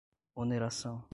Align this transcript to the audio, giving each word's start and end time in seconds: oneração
oneração 0.35 1.09